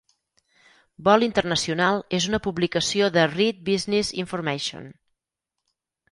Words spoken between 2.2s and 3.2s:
una publicació